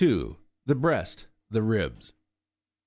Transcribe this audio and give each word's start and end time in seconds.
—the 0.65 0.73
breast: 0.73 1.27
the 1.51 1.61
ribs. 1.61 2.13